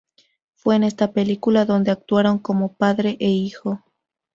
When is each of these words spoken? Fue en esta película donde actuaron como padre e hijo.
Fue 0.55 0.75
en 0.75 0.83
esta 0.83 1.11
película 1.11 1.63
donde 1.65 1.91
actuaron 1.91 2.39
como 2.39 2.73
padre 2.73 3.17
e 3.19 3.29
hijo. 3.29 3.83